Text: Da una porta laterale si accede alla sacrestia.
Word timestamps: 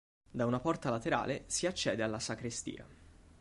Da 0.31 0.47
una 0.47 0.59
porta 0.59 0.89
laterale 0.89 1.43
si 1.45 1.67
accede 1.67 2.01
alla 2.01 2.17
sacrestia. 2.17 2.83